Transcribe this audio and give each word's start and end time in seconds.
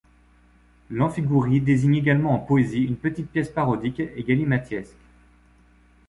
L'amphigouri 0.89 1.61
désigne 1.61 1.97
également 1.97 2.33
en 2.33 2.39
poésie 2.39 2.81
une 2.85 2.95
petite 2.97 3.29
pièce 3.29 3.51
parodique 3.51 3.99
et 3.99 4.23
galimatiesque. 4.23 4.97